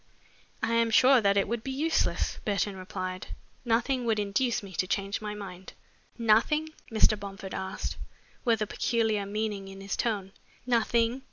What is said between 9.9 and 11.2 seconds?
tone. "Nothing?"